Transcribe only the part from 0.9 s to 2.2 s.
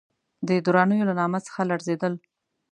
له نامه څخه لړزېدل.